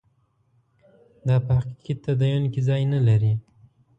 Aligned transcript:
دا 1.27 1.35
په 1.45 1.51
حقیقي 1.59 1.93
تدین 2.03 2.43
کې 2.53 2.61
ځای 2.67 2.81
نه 2.93 2.99
لري. 3.07 3.33